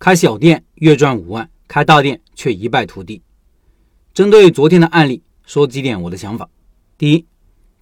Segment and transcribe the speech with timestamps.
[0.00, 3.20] 开小店月赚五万，开大店却一败涂地。
[4.14, 6.48] 针对昨天的案例，说几点我的想法。
[6.96, 7.26] 第一，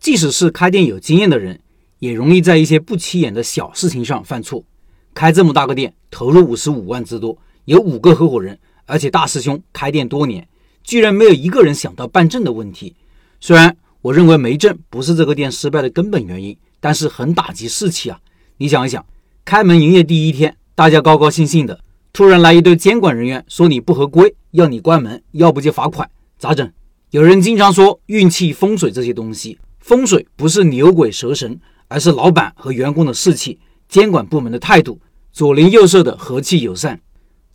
[0.00, 1.60] 即使是开店有经验的人，
[1.98, 4.64] 也容易在一些不起眼的小事情上犯错。
[5.12, 10.48] 开这么大个店，投入五十五万之多，有五个合伙人，而且大师兄开店多年，
[10.82, 12.96] 居然没有一个人想到办证的问题。
[13.40, 18.18] 虽然我认为没证不是这个店失败的根本原因，但是很打击士气啊！
[18.56, 19.04] 你想一想，
[19.44, 21.78] 开门营业第一天，大家高高兴兴的。
[22.16, 26.72] 突然来一堆监管人员说你不合规，要你关门，要不就罚款，咋整？
[27.10, 34.98] 有人经常说运气、风水这些东西，风水不是牛鬼蛇神，而是老板和员工的士气、监管部门的态度、
[35.30, 36.98] 左邻右舍的和气友善。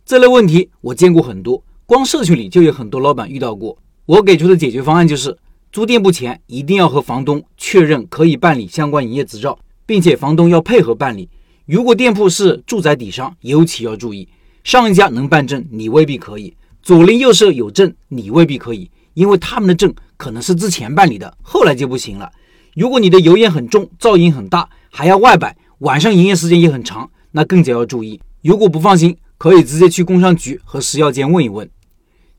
[0.06, 3.76] 这类问题我见过很多，光社区里就有很多老板遇到过。
[4.06, 5.36] 我给出的解决方案就是：
[5.72, 11.28] 租店铺前一定要和房东确认可以办理相关营业执照，并且房东要配合办理。
[11.66, 14.28] 如果店铺是住宅底商，尤其要注意。
[14.64, 22.30] 上一家能办证，你未必可以；左邻右舍有证，你未必可以，因为他们的证可能是之前办理的，后来就不行了。
[22.74, 28.20] 如果你的油烟很重，噪音很大，还要外摆，晚上营业时间也很长，那更加要注意。
[28.42, 31.68] 如果不放心，可以直接去工商局和食药监问一问。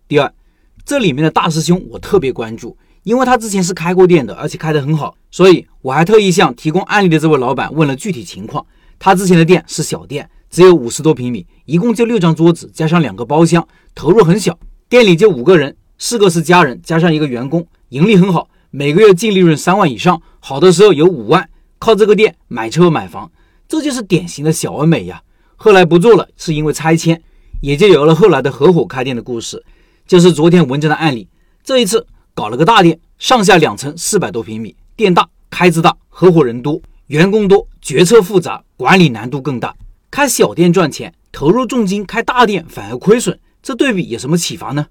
[0.08, 0.34] 第二，
[0.86, 8.66] 这里面的大师兄我特别关注，因为他之前是开过店的，而且开得很好，所以我还特意向提供案例的这位老板问了具体情况。
[8.98, 10.30] 他之前的店是小店。
[10.54, 14.56] 只有五十多平米，一共就六张桌子，加上两个包厢，投入很小。
[14.88, 21.50] 店里就五个人，四个是家人，加上一个员工，盈利很好，每个月净利润三万以上，好的时候有五万。
[21.80, 23.32] 靠这个店买车买房，
[23.68, 25.24] 这就是典型的小而美呀。
[25.56, 27.20] 后来不做了，是因为拆迁，
[27.62, 29.66] 也就有了后来的合伙开店的故事。
[30.06, 31.28] 就是昨天文章的案例。
[31.64, 39.74] 这一次搞了个大店，上下两层，四百多平米，店大，开支大，合伙人多，员工多，决策复杂，管理难度更大。
[40.14, 44.86] 开小店赚钱，投入重金开大店反而亏损，这对比有什么启发呢？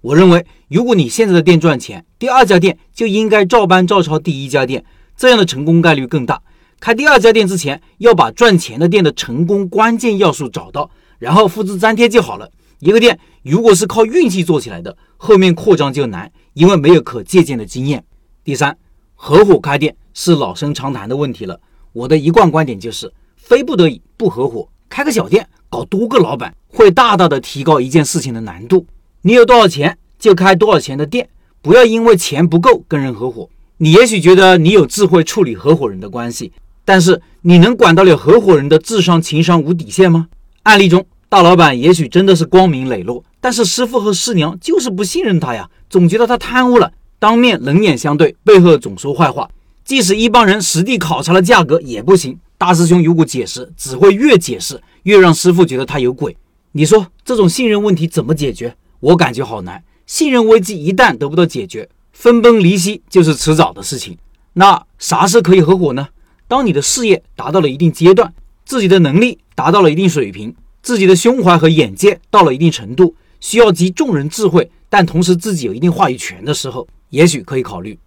[0.00, 4.84] 我认为，如果你现在的店赚钱，第二家店就应该照搬照抄第一家店，
[5.16, 6.42] 这样的成功概率更大。
[6.80, 10.90] 开第二家店之前，要把赚钱的店的成功关键要素找到，
[11.20, 12.50] 然后复制粘贴就好了。
[12.80, 18.04] 一个店如果是靠运气做起来的，后面扩张就难，因为没有可借鉴的经验。
[18.42, 18.76] 第三，
[19.14, 21.60] 合伙开店是老生常谈的问题了。
[21.92, 23.12] 我的一贯观点就是。
[23.36, 28.86] 非不得已不合伙开个小店，搞多个老板会大大的提高一件事情的难度。
[29.22, 31.28] 你有多少钱就开多少钱的店，
[31.60, 33.48] 不要因为钱不够跟人合伙。
[33.78, 36.52] 你也许觉得你有智慧处理合伙人的关系，
[36.84, 40.28] 但是你能管得了合伙人的智商情商无底线吗？
[40.62, 49.50] 案例中大老板也许真的是光明磊落，但是师傅和师娘就是不信任他呀，总觉得他贪污了，当面冷眼相对，背后总说坏话。
[49.84, 52.38] 即使一帮人实地考察了价格也不行。
[52.64, 56.34] 大师兄如果解释，只会越解释越让师傅觉得他有鬼。
[56.72, 58.74] 你说这种信任问题怎么解决？
[59.00, 59.84] 我感觉好难。
[60.06, 64.16] 信任危机一旦得不到解决，分崩离析就是迟早的事情。
[64.54, 66.08] 那啥时可以合伙呢？
[66.48, 68.32] 当你的事业达到了一定阶段，
[68.64, 77.98] 自己的能力达到了一定水平，自己的胸怀和眼界到了一定程度，需要集众人智慧，但同时自己有一定话语权的时候，也许可以考虑。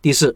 [0.00, 0.34] 第四，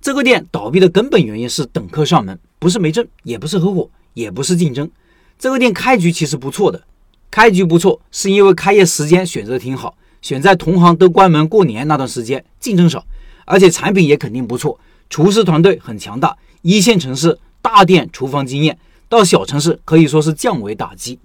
[0.00, 2.38] 这个店倒闭的根本原因是等客上门。
[2.58, 4.90] 不是没证，也不是合伙，也不是竞争。
[5.38, 6.82] 这个店开局其实不错的，
[7.30, 13.02] 开局不错是因为开业时间选择挺好，选在同行都关门过年那段时间，竞争少，
[13.46, 14.78] 而且产品也肯定不错，
[15.08, 16.36] 厨师团队很强大。
[16.60, 18.78] 一线城市大店厨房经验，
[19.08, 21.18] 到小城市可以说是降维打击。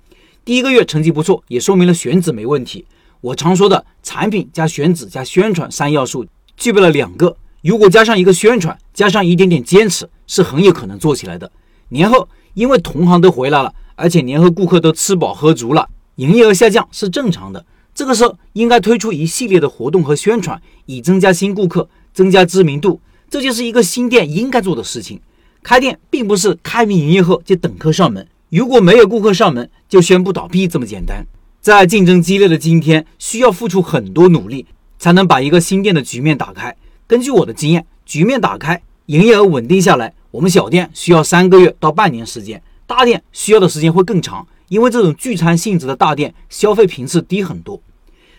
[0.46, 2.86] 第一个月成绩不错，也说明了选址没问题。
[3.19, 6.25] 我常说的产品加选址加宣传三要素
[6.56, 7.36] 具备了两个。
[7.65, 11.51] 如果加上一个宣传，加上一点点坚持，是很有可能做起来的。
[11.89, 17.65] 年后，因为同行都回来了，而且年后顾客都吃饱喝足了，营业额下降是正常的。
[17.95, 23.01] 这个时候应该推出一系列的活动和宣传，以增加新顾客，增加知名度。
[23.31, 25.19] 这就是一个新店应该做的事情。
[25.63, 31.25] 开店并不是开明营业后就等客上门，如果没有顾客上门，就宣布倒闭这么简单。
[31.59, 34.68] 在竞争激烈的今天，需要付出很多努力，
[35.00, 36.75] 才能把一个新店的局面打开。
[37.07, 47.80] 根据我的经验，局面打开，营业额稳定下来，我们小店需要三个月到半年时间，大店需要的时间会更长，因为这种聚餐性质的大店消费频次低很多。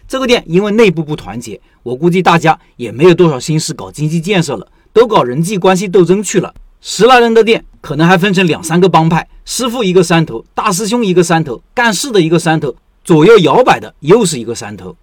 [0.09, 6.53] 这个店因为内部不团结，我估计大家也没有多少心思搞经济建设了，都搞人际关系斗争去了。
[6.81, 12.75] 十来人的店可能还分成两三个帮派，师傅一个山头，大师兄一个山头，干事的一个山头，
[13.05, 14.97] 左右摇摆的又是一个山头。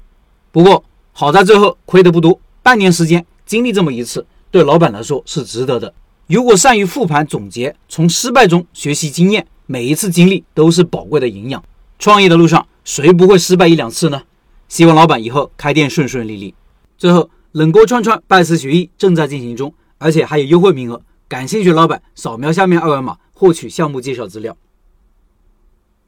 [0.52, 0.84] 不过
[1.14, 3.26] 好在最后亏的不多，半年时间。
[3.46, 5.94] 经历这么一次，对老板来说是值得的。
[6.28, 11.64] 如果善于复盘总结，从失败中学习经验，每一次经历都是宝贵的营养。
[12.00, 14.24] 创业的路上谁不会失败一两次呢？
[14.68, 16.56] 希望老板以后开店顺顺利利。
[16.98, 24.56] 最后，冷锅串串拜师学艺正在进行中，而且还有优惠名额，感兴趣老板扫描下面二维码获取项目介绍资料。